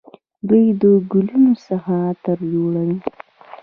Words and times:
دوی 0.47 0.65
د 0.81 0.83
ګلونو 1.11 1.53
څخه 1.67 1.91
عطر 2.09 2.37
جوړوي. 2.53 2.97